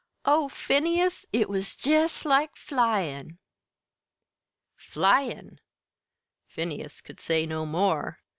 [0.25, 3.37] "Oh, Phineas, it was jest like flyin'!"
[4.75, 5.59] "'Flyin'!'"
[6.47, 8.17] Phineas could say no more.